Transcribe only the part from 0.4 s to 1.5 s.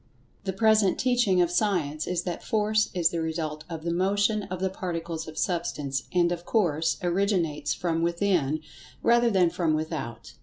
The present teaching